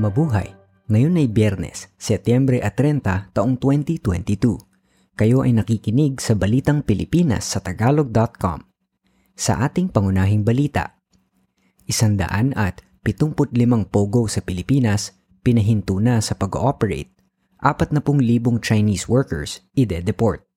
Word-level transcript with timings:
Mabuhay! 0.00 0.56
Ngayon 0.88 1.20
ay 1.20 1.28
Biyernes, 1.28 1.92
Setyembre 2.00 2.56
at 2.64 2.72
30, 2.72 3.36
taong 3.36 3.60
2022. 3.60 4.56
Kayo 5.12 5.44
ay 5.44 5.52
nakikinig 5.52 6.24
sa 6.24 6.32
Balitang 6.32 6.80
Pilipinas 6.80 7.44
sa 7.44 7.60
Tagalog.com. 7.60 8.64
Sa 9.36 9.60
ating 9.60 9.92
pangunahing 9.92 10.40
balita, 10.40 10.96
isandaan 11.84 12.56
at 12.56 12.80
75 13.04 13.44
pogo 13.92 14.24
sa 14.24 14.40
Pilipinas 14.40 15.20
pinahinto 15.44 16.00
na 16.00 16.24
sa 16.24 16.32
pag-ooperate, 16.32 17.12
40,000 17.60 18.00
Chinese 18.64 19.04
workers 19.04 19.68
ide-deport. 19.76 20.48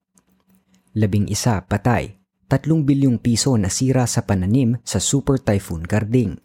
Labing 0.95 1.27
isa 1.27 1.67
patay, 1.67 2.15
3 2.47 2.63
bilyong 2.63 3.19
piso 3.19 3.59
nasira 3.59 4.07
sa 4.07 4.23
pananim 4.23 4.79
sa 4.87 5.03
Super 5.03 5.35
Typhoon 5.35 5.83
Garding. 5.83 6.39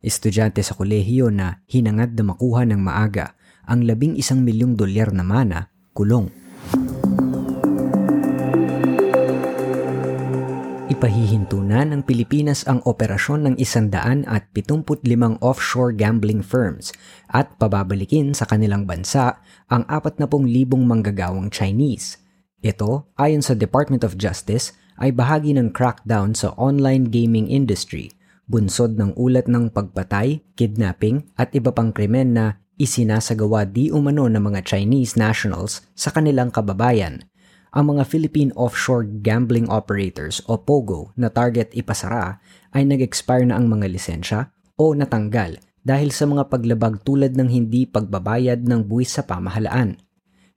Estudyante 0.00 0.64
sa 0.64 0.72
kolehiyo 0.72 1.28
na 1.28 1.60
hinangad 1.68 2.16
na 2.16 2.32
makuha 2.32 2.64
ng 2.64 2.80
maaga 2.80 3.36
ang 3.68 3.84
labing 3.84 4.16
isang 4.16 4.40
milyong 4.40 4.72
dolyar 4.72 5.12
na 5.12 5.20
mana, 5.20 5.68
kulong. 5.92 6.32
Ipahihinto 10.88 11.60
na 11.60 11.84
ng 11.84 12.00
Pilipinas 12.00 12.64
ang 12.64 12.80
operasyon 12.88 13.44
ng 13.44 13.54
isandaan 13.60 14.24
at 14.24 14.48
75 14.56 15.36
offshore 15.44 15.92
gambling 15.92 16.40
firms 16.40 16.96
at 17.28 17.52
pababalikin 17.60 18.32
sa 18.32 18.48
kanilang 18.48 18.88
bansa 18.88 19.36
ang 19.68 19.84
40,000 19.84 20.24
manggagawang 20.80 21.52
Chinese. 21.52 22.16
Ito, 22.64 23.12
ayon 23.20 23.44
sa 23.44 23.52
Department 23.52 24.00
of 24.08 24.16
Justice, 24.16 24.72
ay 24.96 25.12
bahagi 25.12 25.52
ng 25.60 25.76
crackdown 25.76 26.32
sa 26.32 26.56
online 26.56 27.12
gaming 27.12 27.52
industry– 27.52 28.08
bunsod 28.50 28.98
ng 28.98 29.14
ulat 29.14 29.46
ng 29.46 29.70
pagpatay, 29.70 30.42
kidnapping 30.58 31.30
at 31.38 31.54
iba 31.54 31.70
pang 31.70 31.94
krimen 31.94 32.34
na 32.34 32.58
isinasagawa 32.82 33.70
di 33.70 33.94
umano 33.94 34.26
ng 34.26 34.42
mga 34.42 34.66
Chinese 34.66 35.14
nationals 35.14 35.86
sa 35.94 36.10
kanilang 36.10 36.50
kababayan. 36.50 37.22
Ang 37.70 37.94
mga 37.94 38.02
Philippine 38.10 38.50
Offshore 38.58 39.06
Gambling 39.22 39.70
Operators 39.70 40.42
o 40.50 40.58
POGO 40.58 41.14
na 41.14 41.30
target 41.30 41.70
ipasara 41.70 42.42
ay 42.74 42.82
nag-expire 42.82 43.46
na 43.46 43.54
ang 43.54 43.70
mga 43.70 43.86
lisensya 43.86 44.50
o 44.74 44.90
natanggal 44.90 45.62
dahil 45.86 46.10
sa 46.10 46.26
mga 46.26 46.50
paglabag 46.50 47.06
tulad 47.06 47.38
ng 47.38 47.46
hindi 47.46 47.86
pagbabayad 47.86 48.66
ng 48.66 48.90
buwis 48.90 49.14
sa 49.14 49.22
pamahalaan. 49.22 50.02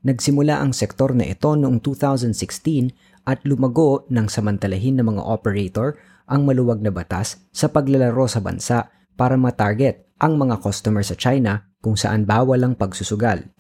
Nagsimula 0.03 0.59
ang 0.59 0.75
sektor 0.75 1.16
na 1.16 1.30
ito 1.30 1.53
noong 1.53 1.80
2016 1.80 3.12
at 3.23 3.43
lumago 3.47 4.03
ng 4.11 4.27
samantalahin 4.27 4.99
ng 4.99 5.16
mga 5.16 5.23
operator 5.23 5.95
ang 6.27 6.47
maluwag 6.47 6.79
na 6.79 6.91
batas 6.91 7.43
sa 7.52 7.71
paglalaro 7.71 8.27
sa 8.27 8.39
bansa 8.39 8.91
para 9.16 9.35
matarget 9.35 10.07
ang 10.19 10.39
mga 10.39 10.63
customer 10.63 11.03
sa 11.03 11.19
China 11.19 11.67
kung 11.83 11.99
saan 11.99 12.23
bawal 12.23 12.63
ang 12.63 12.79
pagsusugal. 12.79 13.51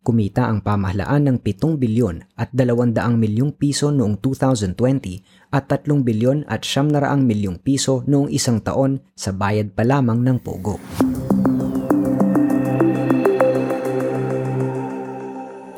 Kumita 0.00 0.48
ang 0.48 0.64
pamahalaan 0.64 1.28
ng 1.28 1.36
7 1.44 1.76
bilyon 1.76 2.24
at 2.32 2.48
200 2.56 2.96
milyong 3.20 3.52
piso 3.52 3.92
noong 3.92 4.16
2020 4.24 5.52
at 5.52 5.68
3 5.68 5.84
bilyon 6.00 6.48
at 6.48 6.64
700 6.64 7.20
milyong 7.20 7.60
piso 7.60 8.00
noong 8.08 8.32
isang 8.32 8.64
taon 8.64 9.04
sa 9.12 9.36
bayad 9.36 9.76
pa 9.76 9.84
lamang 9.84 10.24
ng 10.24 10.40
Pogo. 10.40 10.80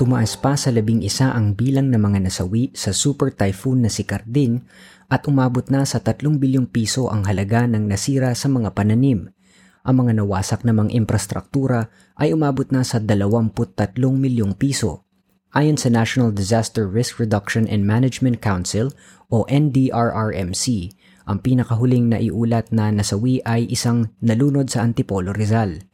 Tumaas 0.03 0.35
pa 0.35 0.59
sa 0.59 0.75
labing 0.75 1.07
isa 1.07 1.31
ang 1.31 1.55
bilang 1.55 1.87
ng 1.95 2.03
mga 2.03 2.27
nasawi 2.27 2.75
sa 2.75 2.91
super 2.91 3.31
typhoon 3.31 3.87
na 3.87 3.91
si 3.93 4.03
Carding 4.03 4.59
at 5.07 5.31
umabot 5.31 5.63
na 5.71 5.87
sa 5.87 6.03
3 6.03 6.27
bilyong 6.43 6.67
piso 6.67 7.07
ang 7.07 7.23
halaga 7.23 7.71
ng 7.71 7.87
nasira 7.87 8.35
sa 8.35 8.51
mga 8.51 8.75
pananim. 8.75 9.31
Ang 9.87 9.95
mga 10.03 10.19
nawasak 10.19 10.67
na 10.67 10.75
mga 10.75 10.91
infrastruktura 10.91 11.87
ay 12.19 12.35
umabot 12.35 12.67
na 12.75 12.83
sa 12.83 12.99
23 12.99 13.95
milyong 13.95 14.59
piso. 14.59 15.07
Ayon 15.55 15.79
sa 15.79 15.87
National 15.87 16.35
Disaster 16.35 16.91
Risk 16.91 17.23
Reduction 17.23 17.71
and 17.71 17.87
Management 17.87 18.43
Council 18.43 18.91
o 19.31 19.47
NDRRMC, 19.47 20.99
ang 21.31 21.47
pinakahuling 21.47 22.11
na 22.11 22.19
iulat 22.19 22.75
na 22.75 22.91
nasawi 22.91 23.39
ay 23.47 23.71
isang 23.71 24.11
nalunod 24.19 24.67
sa 24.67 24.83
Antipolo 24.83 25.31
Rizal. 25.31 25.87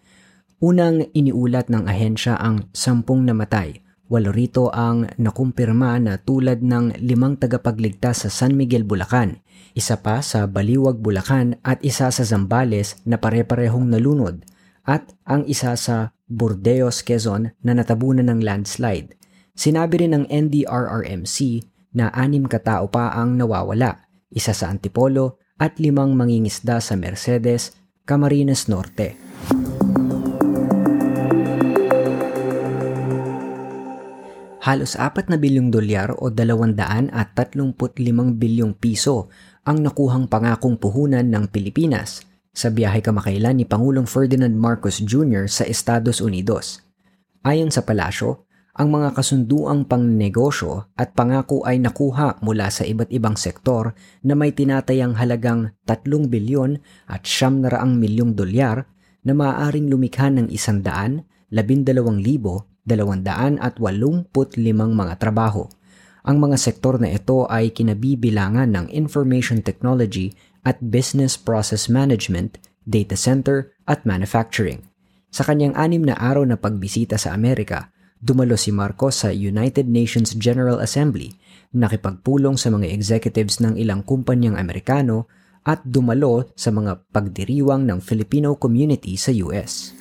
Unang 0.65 1.05
iniulat 1.13 1.69
ng 1.69 1.85
ahensya 1.85 2.41
ang 2.41 2.73
sampung 2.73 3.29
namatay 3.29 3.85
Walo 4.09 4.33
rito 4.33 4.73
ang 4.73 5.05
nakumpirma 5.21 6.01
na 6.01 6.17
tulad 6.17 6.65
ng 6.65 6.97
limang 7.05 7.37
tagapagligtas 7.37 8.25
sa 8.25 8.31
San 8.33 8.57
Miguel, 8.57 8.89
Bulacan, 8.89 9.45
isa 9.77 10.01
pa 10.01 10.25
sa 10.25 10.49
Baliwag, 10.49 10.97
Bulacan 10.97 11.61
at 11.61 11.85
isa 11.85 12.09
sa 12.09 12.25
Zambales 12.25 12.97
na 13.05 13.21
pare-parehong 13.21 13.93
nalunod 13.93 14.49
at 14.89 15.13
ang 15.29 15.45
isa 15.45 15.77
sa 15.77 16.17
Burdeos, 16.25 17.05
Quezon 17.05 17.53
na 17.61 17.73
natabunan 17.77 18.33
ng 18.33 18.41
landslide. 18.41 19.13
Sinabi 19.53 20.01
rin 20.01 20.17
ng 20.17 20.25
NDRRMC 20.25 21.69
na 21.93 22.09
anim 22.17 22.49
katao 22.49 22.89
pa 22.89 23.13
ang 23.13 23.37
nawawala, 23.37 24.09
isa 24.33 24.57
sa 24.57 24.73
Antipolo 24.73 25.37
at 25.61 25.77
limang 25.77 26.17
mangingisda 26.17 26.81
sa 26.81 26.97
Mercedes, 26.97 27.77
Camarines 28.09 28.73
Norte. 28.73 29.21
Halos 34.69 35.01
4 35.01 35.33
na 35.33 35.41
bilyong 35.41 35.73
dolyar 35.73 36.12
o 36.21 36.29
235 36.29 37.73
bilyong 38.37 38.77
piso 38.77 39.33
ang 39.65 39.81
nakuhang 39.81 40.29
pangakong 40.29 40.77
puhunan 40.77 41.25
ng 41.25 41.49
Pilipinas 41.49 42.21
sa 42.53 42.69
biyahe 42.69 43.01
kamakailan 43.01 43.56
ni 43.56 43.65
Pangulong 43.65 44.05
Ferdinand 44.05 44.53
Marcos 44.53 45.01
Jr. 45.01 45.49
sa 45.49 45.65
Estados 45.65 46.21
Unidos. 46.21 46.84
Ayon 47.49 47.73
sa 47.73 47.81
palasyo, 47.81 48.45
ang 48.77 48.93
mga 48.93 49.17
kasunduang 49.17 49.89
pangnegosyo 49.89 50.93
at 51.00 51.17
pangako 51.17 51.65
ay 51.65 51.81
nakuha 51.81 52.37
mula 52.45 52.69
sa 52.69 52.85
iba't 52.85 53.09
ibang 53.09 53.41
sektor 53.41 53.97
na 54.21 54.37
may 54.37 54.53
tinatayang 54.53 55.17
halagang 55.17 55.73
3 55.89 56.05
bilyon 56.29 56.77
at 57.09 57.25
700 57.25 57.73
milyong 57.97 58.37
dolyar 58.37 58.85
na 59.25 59.33
maaaring 59.33 59.89
lumikha 59.89 60.29
ng 60.29 60.53
100, 60.53 61.25
12,000 61.49 62.78
285 62.88 64.32
mga 64.72 65.15
trabaho. 65.21 65.69
Ang 66.25 66.41
mga 66.41 66.56
sektor 66.56 66.97
na 66.97 67.12
ito 67.12 67.44
ay 67.53 67.72
kinabibilangan 67.72 68.72
ng 68.72 68.87
information 68.93 69.60
technology 69.60 70.32
at 70.65 70.81
business 70.81 71.37
process 71.37 71.93
management, 71.93 72.56
data 72.88 73.16
center 73.16 73.76
at 73.84 74.04
manufacturing. 74.09 74.84
Sa 75.28 75.44
kanyang 75.44 75.76
anim 75.76 76.04
na 76.04 76.16
araw 76.16 76.44
na 76.49 76.56
pagbisita 76.56 77.21
sa 77.21 77.37
Amerika, 77.37 77.93
dumalo 78.19 78.56
si 78.56 78.72
Marcos 78.72 79.25
sa 79.25 79.31
United 79.32 79.87
Nations 79.87 80.32
General 80.34 80.81
Assembly, 80.81 81.37
nakipagpulong 81.76 82.56
sa 82.56 82.72
mga 82.72 82.88
executives 82.88 83.60
ng 83.60 83.76
ilang 83.76 84.00
kumpanyang 84.03 84.56
Amerikano 84.56 85.28
at 85.69 85.84
dumalo 85.84 86.49
sa 86.56 86.72
mga 86.72 87.12
pagdiriwang 87.12 87.84
ng 87.84 88.00
Filipino 88.00 88.56
community 88.56 89.20
sa 89.20 89.37
US. 89.44 89.98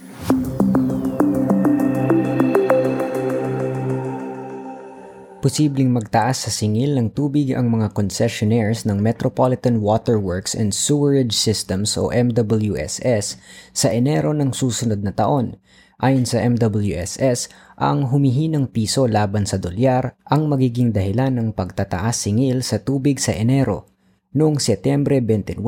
Posibleng 5.47 5.95
magtaas 5.95 6.43
sa 6.43 6.51
singil 6.51 6.99
ng 6.99 7.15
tubig 7.15 7.55
ang 7.55 7.71
mga 7.71 7.95
concessionaires 7.95 8.83
ng 8.83 8.99
Metropolitan 8.99 9.79
Water 9.79 10.19
Works 10.19 10.51
and 10.51 10.75
Sewerage 10.75 11.31
Systems 11.31 11.95
o 11.95 12.11
MWSS 12.11 13.39
sa 13.71 13.87
Enero 13.87 14.35
ng 14.35 14.51
susunod 14.51 14.99
na 14.99 15.15
taon. 15.15 15.55
Ayon 16.03 16.27
sa 16.27 16.43
MWSS, 16.43 17.47
ang 17.79 18.11
humihinang 18.11 18.75
piso 18.75 19.07
laban 19.07 19.47
sa 19.47 19.55
dolyar 19.55 20.19
ang 20.27 20.51
magiging 20.51 20.91
dahilan 20.91 21.39
ng 21.39 21.55
pagtataas 21.55 22.27
singil 22.27 22.59
sa 22.59 22.83
tubig 22.83 23.15
sa 23.15 23.31
Enero. 23.31 23.87
Noong 24.35 24.59
Setyembre 24.59 25.23
29, 25.23 25.63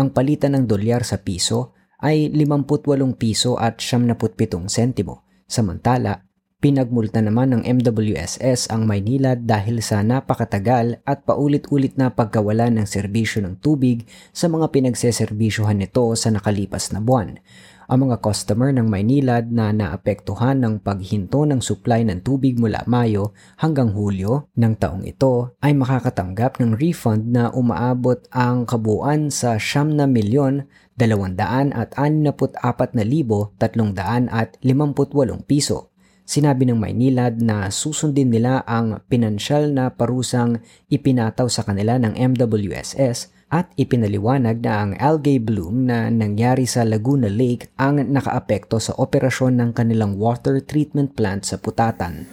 ang 0.00 0.16
palitan 0.16 0.56
ng 0.56 0.64
dolyar 0.64 1.04
sa 1.04 1.20
piso 1.20 1.76
ay 2.00 2.32
58 2.32 2.88
piso 3.20 3.60
at 3.60 3.84
77 3.84 4.64
sentimo. 4.72 5.28
Samantala, 5.44 6.29
Pinagmulta 6.60 7.24
naman 7.24 7.56
ng 7.56 7.62
MWSS 7.64 8.68
ang 8.68 8.84
Maynila 8.84 9.32
dahil 9.32 9.80
sa 9.80 10.04
napakatagal 10.04 11.00
at 11.08 11.24
paulit-ulit 11.24 11.96
na 11.96 12.12
pagkawala 12.12 12.68
ng 12.68 12.84
serbisyo 12.84 13.40
ng 13.40 13.64
tubig 13.64 14.04
sa 14.28 14.44
mga 14.52 14.68
pinagseserbisyohan 14.68 15.80
nito 15.80 16.04
sa 16.20 16.28
nakalipas 16.28 16.92
na 16.92 17.00
buwan. 17.00 17.40
Ang 17.88 18.04
mga 18.04 18.20
customer 18.20 18.76
ng 18.76 18.92
Maynilad 18.92 19.48
na 19.48 19.72
naapektuhan 19.72 20.60
ng 20.60 20.84
paghinto 20.84 21.48
ng 21.48 21.64
supply 21.64 22.04
ng 22.04 22.20
tubig 22.20 22.60
mula 22.60 22.84
Mayo 22.84 23.32
hanggang 23.56 23.96
Hulyo 23.96 24.52
ng 24.52 24.76
taong 24.76 25.08
ito 25.08 25.56
ay 25.64 25.72
makakatanggap 25.72 26.60
ng 26.60 26.76
refund 26.76 27.32
na 27.32 27.48
umaabot 27.56 28.20
ang 28.36 28.68
kabuuan 28.68 29.32
sa 29.32 29.56
siyam 29.56 29.96
na 29.96 30.04
milyon 30.04 30.68
200 31.00 31.40
at 31.72 31.96
64 31.96 32.60
na 32.92 33.04
libo 33.08 33.56
300 33.56 34.28
at 34.28 34.60
58 34.60 35.48
piso. 35.48 35.88
Sinabi 36.30 36.62
ng 36.62 36.78
Maynilad 36.78 37.42
na 37.42 37.74
susundin 37.74 38.30
nila 38.30 38.62
ang 38.62 39.02
pinansyal 39.10 39.74
na 39.74 39.90
parusang 39.90 40.62
ipinataw 40.86 41.50
sa 41.50 41.66
kanila 41.66 41.98
ng 41.98 42.14
MWSS 42.14 43.34
at 43.50 43.74
ipinaliwanag 43.74 44.62
na 44.62 44.72
ang 44.78 44.94
algae 44.94 45.42
bloom 45.42 45.90
na 45.90 46.06
nangyari 46.06 46.70
sa 46.70 46.86
Laguna 46.86 47.26
Lake 47.26 47.74
ang 47.74 47.98
nakaapekto 47.98 48.78
sa 48.78 48.94
operasyon 48.94 49.58
ng 49.58 49.70
kanilang 49.74 50.14
water 50.22 50.62
treatment 50.62 51.18
plant 51.18 51.50
sa 51.50 51.58
Putatan. 51.58 52.30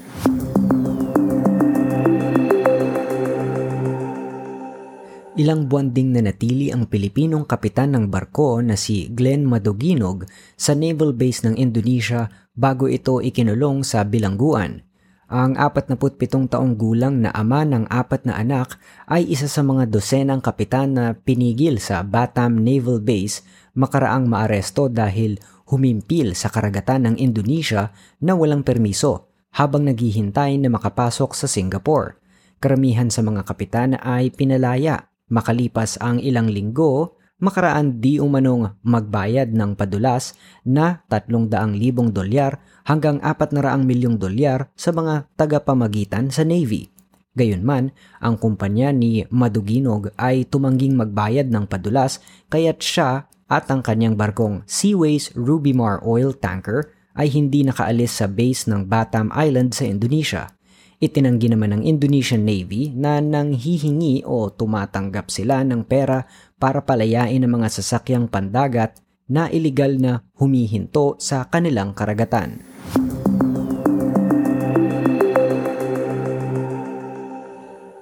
Ilang 5.37 5.69
buwan 5.69 5.93
ding 5.93 6.17
nanatili 6.17 6.73
ang 6.73 6.89
Pilipinong 6.89 7.45
kapitan 7.45 7.93
ng 7.93 8.09
barko 8.09 8.57
na 8.57 8.73
si 8.73 9.05
Glenn 9.13 9.45
Madoginog 9.45 10.25
sa 10.57 10.73
naval 10.73 11.13
base 11.13 11.45
ng 11.45 11.61
Indonesia 11.61 12.25
bago 12.57 12.89
ito 12.89 13.21
ikinulong 13.21 13.85
sa 13.85 14.01
bilangguan. 14.01 14.81
Ang 15.29 15.53
47 15.53 16.49
taong 16.49 16.73
gulang 16.73 17.21
na 17.21 17.29
ama 17.37 17.61
ng 17.69 17.85
apat 17.85 18.25
na 18.25 18.41
anak 18.41 18.81
ay 19.05 19.29
isa 19.29 19.45
sa 19.45 19.61
mga 19.61 19.85
dosenang 19.93 20.41
kapitan 20.41 20.97
na 20.97 21.13
pinigil 21.13 21.77
sa 21.77 22.01
Batam 22.01 22.57
Naval 22.57 22.97
Base 23.05 23.45
makaraang 23.77 24.25
maaresto 24.25 24.89
dahil 24.89 25.37
humimpil 25.69 26.33
sa 26.33 26.49
karagatan 26.49 27.13
ng 27.13 27.15
Indonesia 27.21 27.93
na 28.25 28.33
walang 28.33 28.65
permiso 28.65 29.29
habang 29.53 29.85
naghihintay 29.85 30.57
na 30.57 30.73
makapasok 30.73 31.37
sa 31.37 31.45
Singapore. 31.45 32.17
Karamihan 32.57 33.13
sa 33.13 33.21
mga 33.21 33.45
kapitan 33.45 34.01
ay 34.01 34.33
pinalaya 34.33 35.13
Makalipas 35.27 35.99
ang 35.99 36.23
ilang 36.23 36.47
linggo, 36.47 37.19
makaraan 37.37 38.01
di 38.01 38.17
umanong 38.17 38.81
magbayad 38.81 39.53
ng 39.53 39.77
padulas 39.77 40.33
na 40.63 41.05
300,000 41.11 42.15
dolyar 42.15 42.57
hanggang 42.87 43.21
400 43.21 43.83
milyong 43.83 44.17
dolyar 44.17 44.71
sa 44.73 44.95
mga 44.95 45.29
tagapamagitan 45.37 46.33
sa 46.33 46.47
Navy. 46.47 46.89
Gayunman, 47.37 47.93
ang 48.17 48.35
kumpanya 48.41 48.89
ni 48.89 49.21
Maduginog 49.29 50.09
ay 50.17 50.49
tumangging 50.49 50.97
magbayad 50.97 51.53
ng 51.53 51.69
padulas 51.69 52.17
kaya't 52.49 52.81
siya 52.81 53.29
at 53.45 53.69
ang 53.69 53.85
kanyang 53.85 54.17
barkong 54.17 54.65
Seaways 54.65 55.29
Rubimar 55.37 56.01
Oil 56.01 56.33
Tanker 56.33 56.89
ay 57.13 57.29
hindi 57.29 57.61
nakaalis 57.61 58.21
sa 58.21 58.27
base 58.29 58.65
ng 58.65 58.89
Batam 58.89 59.29
Island 59.33 59.77
sa 59.77 59.85
Indonesia. 59.85 60.56
Itinanggi 60.97 61.45
naman 61.53 61.77
ng 61.77 61.83
Indonesian 61.85 62.41
Navy 62.41 62.89
na 62.89 63.21
nang 63.21 63.53
hihingi 63.53 64.25
o 64.25 64.49
tumatanggap 64.49 65.29
sila 65.29 65.61
ng 65.61 65.85
pera 65.85 66.25
para 66.57 66.81
palayain 66.81 67.37
ang 67.45 67.61
mga 67.61 67.69
sasakyang 67.69 68.25
pandagat 68.25 68.97
na 69.29 69.45
ilegal 69.45 69.93
na 70.01 70.25
humihinto 70.41 71.13
sa 71.21 71.45
kanilang 71.53 71.93
karagatan. 71.93 72.65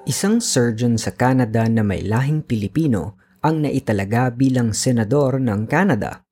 Isang 0.08 0.40
surgeon 0.40 0.96
sa 0.96 1.12
Canada 1.12 1.68
na 1.68 1.84
may 1.84 2.00
lahing 2.00 2.48
Pilipino 2.48 3.20
ang 3.44 3.60
naitalaga 3.60 4.32
bilang 4.32 4.72
senador 4.72 5.44
ng 5.44 5.68
Canada. 5.68 6.24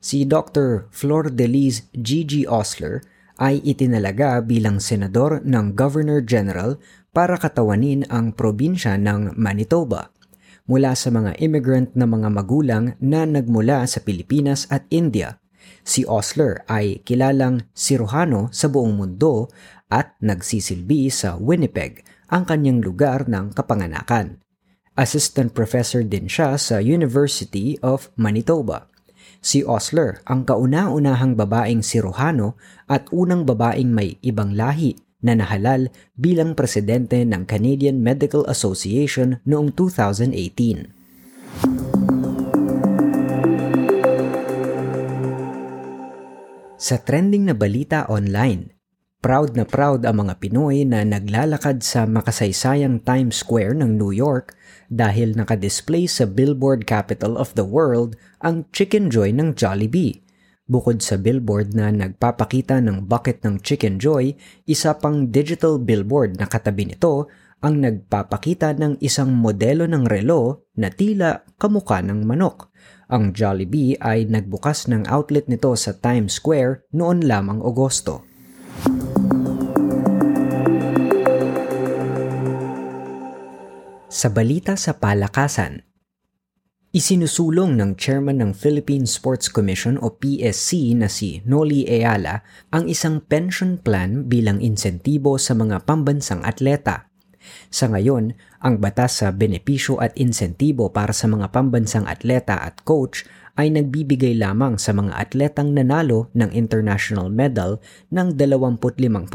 Si 0.00 0.24
Dr. 0.24 0.88
Flor 0.88 1.28
Delis 1.28 1.92
Gigi 1.92 2.48
Osler 2.48 3.04
ay 3.36 3.60
itinalaga 3.64 4.40
bilang 4.44 4.80
senador 4.80 5.44
ng 5.44 5.76
Governor 5.76 6.24
General 6.24 6.76
para 7.12 7.36
katawanin 7.36 8.04
ang 8.12 8.32
probinsya 8.36 8.96
ng 9.00 9.36
Manitoba 9.36 10.12
mula 10.66 10.98
sa 10.98 11.14
mga 11.14 11.38
immigrant 11.38 11.94
na 11.94 12.04
mga 12.04 12.28
magulang 12.28 12.84
na 12.98 13.22
nagmula 13.24 13.86
sa 13.86 14.02
Pilipinas 14.02 14.66
at 14.68 14.84
India. 14.90 15.38
Si 15.86 16.02
Osler 16.02 16.66
ay 16.66 17.06
kilalang 17.06 17.70
siruhano 17.70 18.50
sa 18.50 18.66
buong 18.66 18.98
mundo 18.98 19.46
at 19.86 20.18
nagsisilbi 20.18 21.06
sa 21.14 21.38
Winnipeg, 21.38 22.02
ang 22.26 22.42
kanyang 22.42 22.82
lugar 22.82 23.30
ng 23.30 23.54
kapanganakan. 23.54 24.42
Assistant 24.98 25.54
professor 25.54 26.02
din 26.02 26.26
siya 26.26 26.58
sa 26.58 26.82
University 26.82 27.78
of 27.86 28.10
Manitoba. 28.18 28.90
Si 29.40 29.64
Osler 29.64 30.20
ang 30.28 30.44
kauna-unahang 30.44 31.34
babaeng 31.38 31.80
siruhano 31.80 32.60
at 32.90 33.08
unang 33.10 33.48
babaeng 33.48 33.88
may 33.88 34.20
ibang 34.20 34.52
lahi 34.52 34.98
na 35.24 35.32
nahalal 35.32 35.88
bilang 36.14 36.52
presidente 36.52 37.24
ng 37.24 37.48
Canadian 37.48 38.04
Medical 38.04 38.44
Association 38.46 39.40
noong 39.48 39.72
2018. 39.72 40.92
Sa 46.76 47.00
trending 47.00 47.48
na 47.48 47.56
balita 47.56 48.04
online, 48.06 48.75
proud 49.26 49.58
na 49.58 49.66
proud 49.66 50.06
ang 50.06 50.22
mga 50.22 50.38
Pinoy 50.38 50.86
na 50.86 51.02
naglalakad 51.02 51.82
sa 51.82 52.06
makasaysayang 52.06 53.02
Times 53.02 53.42
Square 53.42 53.74
ng 53.74 53.98
New 53.98 54.14
York 54.14 54.54
dahil 54.86 55.34
nakadisplay 55.34 56.06
sa 56.06 56.30
billboard 56.30 56.86
capital 56.86 57.34
of 57.34 57.50
the 57.58 57.66
world 57.66 58.14
ang 58.46 58.70
Chicken 58.70 59.10
Joy 59.10 59.34
ng 59.34 59.58
Jollibee. 59.58 60.22
Bukod 60.70 61.02
sa 61.02 61.18
billboard 61.18 61.74
na 61.74 61.90
nagpapakita 61.90 62.78
ng 62.78 63.10
bucket 63.10 63.42
ng 63.42 63.58
Chicken 63.66 63.98
Joy, 63.98 64.38
isa 64.70 64.94
pang 64.94 65.26
digital 65.26 65.82
billboard 65.82 66.38
na 66.38 66.46
katabi 66.46 66.94
nito 66.94 67.26
ang 67.66 67.82
nagpapakita 67.82 68.78
ng 68.78 69.02
isang 69.02 69.34
modelo 69.34 69.90
ng 69.90 70.06
relo 70.06 70.70
na 70.78 70.86
tila 70.86 71.42
kamuka 71.58 71.98
ng 71.98 72.22
manok. 72.22 72.70
Ang 73.10 73.34
Jollibee 73.34 73.98
ay 73.98 74.30
nagbukas 74.30 74.86
ng 74.86 75.10
outlet 75.10 75.50
nito 75.50 75.74
sa 75.74 75.98
Times 75.98 76.38
Square 76.38 76.86
noon 76.94 77.26
lamang 77.26 77.58
Agosto. 77.58 78.22
Sa 84.16 84.32
balita 84.32 84.80
sa 84.80 84.96
palakasan, 84.96 85.84
isinusulong 86.88 87.76
ng 87.76 88.00
chairman 88.00 88.40
ng 88.40 88.56
Philippine 88.56 89.04
Sports 89.04 89.52
Commission 89.52 90.00
o 90.00 90.16
PSC 90.16 90.96
na 90.96 91.04
si 91.04 91.44
Noli 91.44 91.84
Eala 91.84 92.40
ang 92.72 92.88
isang 92.88 93.20
pension 93.20 93.76
plan 93.76 94.24
bilang 94.24 94.64
insentibo 94.64 95.36
sa 95.36 95.52
mga 95.52 95.84
pambansang 95.84 96.40
atleta. 96.48 97.12
Sa 97.68 97.92
ngayon, 97.92 98.32
ang 98.64 98.80
batas 98.80 99.20
sa 99.20 99.36
benepisyo 99.36 100.00
at 100.00 100.16
insentibo 100.16 100.88
para 100.88 101.12
sa 101.12 101.28
mga 101.28 101.52
pambansang 101.52 102.08
atleta 102.08 102.56
at 102.56 102.88
coach 102.88 103.28
ay 103.60 103.68
nagbibigay 103.68 104.32
lamang 104.32 104.80
sa 104.80 104.96
mga 104.96 105.12
atletang 105.12 105.76
nanalo 105.76 106.32
ng 106.32 106.56
international 106.56 107.28
medal 107.28 107.84
ng 108.08 108.32
25% 108.32 109.28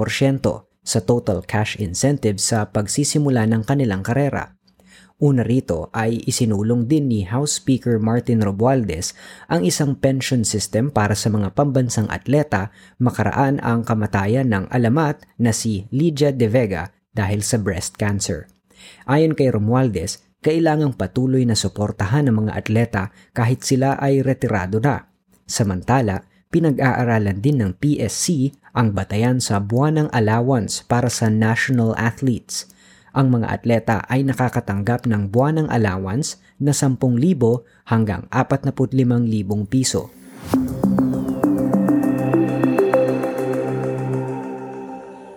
sa 0.82 1.00
total 1.06 1.46
cash 1.46 1.78
incentive 1.78 2.42
sa 2.42 2.66
pagsisimula 2.66 3.46
ng 3.46 3.62
kanilang 3.62 4.02
karera. 4.02 4.58
Una 5.22 5.46
rito 5.46 5.94
ay 5.94 6.26
isinulong 6.26 6.90
din 6.90 7.06
ni 7.06 7.22
House 7.22 7.62
Speaker 7.62 8.02
Martin 8.02 8.42
Romualdez 8.42 9.14
ang 9.54 9.62
isang 9.62 9.94
pension 9.94 10.42
system 10.42 10.90
para 10.90 11.14
sa 11.14 11.30
mga 11.30 11.54
pambansang 11.54 12.10
atleta 12.10 12.74
makaraan 12.98 13.62
ang 13.62 13.86
kamatayan 13.86 14.50
ng 14.50 14.66
alamat 14.74 15.22
na 15.38 15.54
si 15.54 15.86
Lydia 15.94 16.34
De 16.34 16.50
Vega 16.50 16.90
dahil 17.14 17.46
sa 17.46 17.62
breast 17.62 18.02
cancer. 18.02 18.50
Ayon 19.06 19.38
kay 19.38 19.54
Romualdez, 19.54 20.26
kailangang 20.42 20.98
patuloy 20.98 21.46
na 21.46 21.54
suportahan 21.54 22.26
ng 22.26 22.42
mga 22.42 22.52
atleta 22.58 23.04
kahit 23.38 23.62
sila 23.62 24.02
ay 24.02 24.26
retirado 24.26 24.82
na. 24.82 25.06
Samantala, 25.46 26.26
pinag-aaralan 26.50 27.38
din 27.46 27.62
ng 27.62 27.78
PSC 27.78 28.58
ang 28.74 28.98
batayan 28.98 29.38
sa 29.38 29.62
buwanang 29.62 30.10
allowance 30.18 30.82
para 30.82 31.14
sa 31.14 31.30
national 31.30 31.94
athletes– 31.94 32.66
ang 33.12 33.28
mga 33.28 33.48
atleta 33.52 33.98
ay 34.08 34.24
nakakatanggap 34.24 35.04
ng 35.08 35.32
buwanang 35.32 35.68
allowance 35.68 36.40
na 36.60 36.72
10,000 36.72 36.98
hanggang 37.88 38.24
45,000 38.32 39.68
piso. 39.68 40.12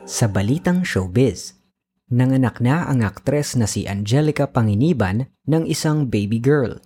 Sa 0.05 0.31
balitang 0.31 0.87
showbiz, 0.87 1.59
nanganak 2.07 2.63
na 2.63 2.87
ang 2.87 3.03
aktres 3.03 3.59
na 3.59 3.67
si 3.67 3.91
Angelica 3.91 4.47
Panginiban 4.47 5.27
ng 5.51 5.67
isang 5.67 6.07
baby 6.07 6.39
girl. 6.39 6.79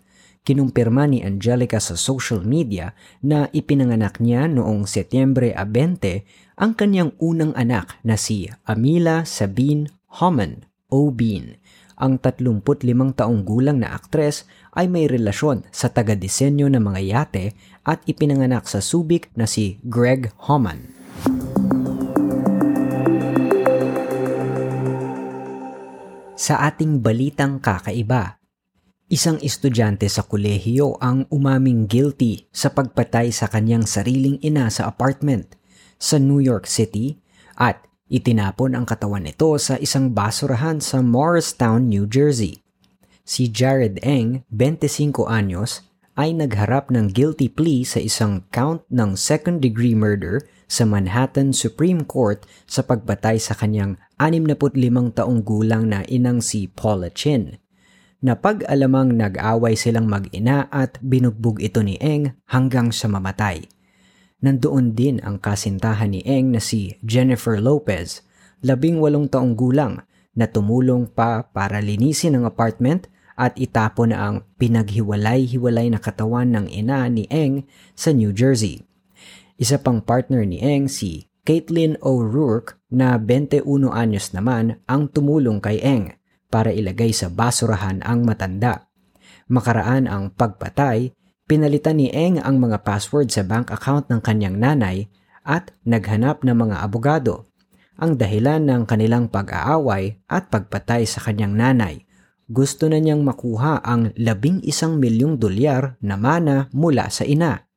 Kinumpirma 0.48 1.04
ni 1.04 1.20
Angelica 1.20 1.76
sa 1.76 1.92
social 1.92 2.40
media 2.40 2.96
na 3.20 3.52
ipinanganak 3.52 4.16
niya 4.16 4.48
noong 4.48 4.88
Setyembre 4.88 5.52
20 5.52 6.56
ang 6.56 6.72
kanyang 6.72 7.12
unang 7.20 7.52
anak 7.52 8.00
na 8.00 8.16
si 8.16 8.48
Amila 8.64 9.28
Sabine 9.28 9.92
Homan 10.08 10.67
Obin. 10.88 11.60
Ang 11.98 12.22
35 12.22 12.64
taong 13.18 13.42
gulang 13.42 13.82
na 13.82 13.92
aktres 13.92 14.48
ay 14.72 14.86
may 14.86 15.10
relasyon 15.10 15.66
sa 15.74 15.90
taga-disenyo 15.90 16.70
ng 16.70 16.80
mga 16.80 17.00
yate 17.04 17.58
at 17.82 18.00
ipinanganak 18.06 18.64
sa 18.70 18.78
Subic 18.78 19.28
na 19.34 19.44
si 19.44 19.82
Greg 19.84 20.30
Homan. 20.48 20.94
Sa 26.38 26.62
ating 26.64 27.02
balitang 27.02 27.58
kakaiba, 27.58 28.38
isang 29.10 29.42
estudyante 29.42 30.06
sa 30.06 30.22
kolehiyo 30.22 30.96
ang 31.02 31.26
umaming 31.34 31.90
guilty 31.90 32.46
sa 32.54 32.70
pagpatay 32.70 33.34
sa 33.34 33.50
kanyang 33.50 33.84
sariling 33.84 34.38
ina 34.40 34.70
sa 34.70 34.86
apartment 34.86 35.58
sa 35.98 36.22
New 36.22 36.38
York 36.38 36.70
City 36.70 37.18
at 37.58 37.87
Itinapon 38.08 38.72
ang 38.72 38.88
katawan 38.88 39.28
nito 39.28 39.52
sa 39.60 39.76
isang 39.76 40.16
basurahan 40.16 40.80
sa 40.80 41.04
Morristown, 41.04 41.92
New 41.92 42.08
Jersey. 42.08 42.64
Si 43.28 43.52
Jared 43.52 44.00
Eng, 44.00 44.48
25 44.48 45.28
anyos, 45.28 45.84
ay 46.16 46.32
nagharap 46.32 46.88
ng 46.88 47.12
guilty 47.12 47.52
plea 47.52 47.84
sa 47.84 48.00
isang 48.00 48.48
count 48.48 48.80
ng 48.88 49.12
second-degree 49.12 49.92
murder 49.92 50.48
sa 50.64 50.88
Manhattan 50.88 51.52
Supreme 51.52 52.02
Court 52.08 52.48
sa 52.64 52.80
pagbatay 52.80 53.36
sa 53.36 53.52
kanyang 53.52 54.00
65 54.16 55.12
taong 55.12 55.44
gulang 55.44 55.92
na 55.92 56.00
inang 56.08 56.40
si 56.40 56.64
Paula 56.64 57.12
Chin. 57.12 57.60
Napag-alamang 58.18 59.14
nag-away 59.14 59.78
silang 59.78 60.10
mag-ina 60.10 60.66
at 60.74 60.98
binugbog 61.04 61.62
ito 61.62 61.84
ni 61.86 62.00
Eng 62.02 62.34
hanggang 62.50 62.90
sa 62.90 63.06
mamatay. 63.06 63.68
Nandoon 64.38 64.94
din 64.94 65.18
ang 65.26 65.42
kasintahan 65.42 66.14
ni 66.14 66.22
Eng 66.22 66.54
na 66.54 66.62
si 66.62 66.94
Jennifer 67.02 67.58
Lopez, 67.58 68.22
labing 68.62 69.02
walong 69.02 69.26
taong 69.26 69.58
gulang, 69.58 70.06
na 70.38 70.46
tumulong 70.46 71.10
pa 71.10 71.50
para 71.50 71.82
linisin 71.82 72.38
ang 72.38 72.46
apartment 72.46 73.10
at 73.34 73.58
itapon 73.58 74.14
ang 74.14 74.46
pinaghiwalay-hiwalay 74.62 75.90
na 75.90 75.98
katawan 75.98 76.54
ng 76.54 76.66
ina 76.70 77.10
ni 77.10 77.26
Eng 77.26 77.66
sa 77.98 78.14
New 78.14 78.30
Jersey. 78.30 78.86
Isa 79.58 79.82
pang 79.82 79.98
partner 79.98 80.46
ni 80.46 80.62
Eng 80.62 80.86
si 80.86 81.26
Caitlin 81.42 81.98
O'Rourke 81.98 82.78
na 82.94 83.18
21 83.18 83.66
anyos 83.90 84.30
naman 84.30 84.78
ang 84.86 85.10
tumulong 85.10 85.58
kay 85.58 85.82
Eng 85.82 86.14
para 86.46 86.70
ilagay 86.70 87.10
sa 87.10 87.26
basurahan 87.26 87.98
ang 88.06 88.22
matanda. 88.22 88.86
Makaraan 89.50 90.06
ang 90.06 90.30
pagpatay, 90.30 91.10
pinalitan 91.48 91.96
ni 91.96 92.12
Eng 92.12 92.38
ang 92.38 92.60
mga 92.60 92.84
password 92.84 93.32
sa 93.32 93.42
bank 93.42 93.72
account 93.72 94.12
ng 94.12 94.20
kanyang 94.20 94.60
nanay 94.60 95.08
at 95.48 95.72
naghanap 95.88 96.44
ng 96.44 96.54
mga 96.54 96.84
abogado. 96.84 97.48
Ang 97.98 98.20
dahilan 98.20 98.62
ng 98.62 98.86
kanilang 98.86 99.26
pag-aaway 99.32 100.20
at 100.28 100.52
pagpatay 100.52 101.08
sa 101.08 101.24
kanyang 101.24 101.56
nanay 101.56 102.06
gusto 102.48 102.88
na 102.88 102.96
niyang 102.96 103.20
makuha 103.20 103.84
ang 103.84 104.16
labing 104.16 104.64
isang 104.64 104.96
milyong 104.96 105.36
dolyar 105.36 106.00
na 106.00 106.16
mana 106.16 106.72
mula 106.72 107.12
sa 107.12 107.28
ina. 107.28 107.68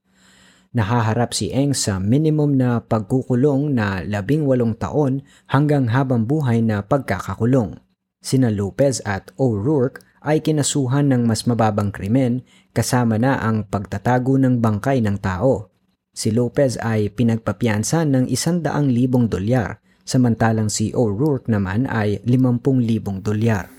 Nahaharap 0.71 1.35
si 1.35 1.51
Eng 1.51 1.75
sa 1.75 1.99
minimum 1.99 2.55
na 2.55 2.79
pagkukulong 2.79 3.75
na 3.75 3.99
labing 3.99 4.47
walong 4.47 4.71
taon 4.79 5.27
hanggang 5.51 5.91
habang 5.91 6.23
buhay 6.23 6.63
na 6.63 6.79
pagkakakulong. 6.79 7.75
Sina 8.23 8.47
Lopez 8.47 9.03
at 9.03 9.35
O'Rourke 9.35 9.99
ay 10.21 10.45
kinasuhan 10.45 11.09
ng 11.09 11.25
mas 11.25 11.49
mababang 11.49 11.89
krimen 11.89 12.45
kasama 12.71 13.17
na 13.17 13.41
ang 13.41 13.65
pagtatago 13.65 14.37
ng 14.37 14.61
bangkay 14.61 15.01
ng 15.01 15.17
tao. 15.17 15.73
Si 16.13 16.29
Lopez 16.29 16.77
ay 16.77 17.09
pinagpapiansa 17.09 18.05
ng 18.05 18.29
isandaang 18.29 18.93
libong 18.93 19.25
dolyar, 19.31 19.81
samantalang 20.05 20.69
si 20.69 20.93
O'Rourke 20.93 21.49
naman 21.49 21.89
ay 21.89 22.21
limampung 22.27 22.83
libong 22.83 23.23
dolyar. 23.25 23.71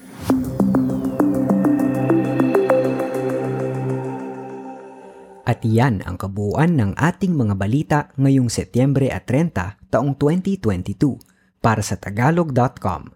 At 5.42 5.60
yan 5.66 6.00
ang 6.06 6.16
kabuuan 6.16 6.78
ng 6.80 6.96
ating 6.96 7.34
mga 7.36 7.54
balita 7.58 7.98
ngayong 8.16 8.48
Setyembre 8.48 9.12
at 9.12 9.28
30 9.28 9.92
taong 9.92 10.16
2022 10.16 11.20
para 11.60 11.84
sa 11.84 12.00
tagalog.com. 12.00 13.12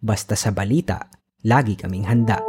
Basta 0.00 0.38
sa 0.38 0.54
balita, 0.54 1.10
lagi 1.44 1.72
kaming 1.76 2.04
handa. 2.04 2.40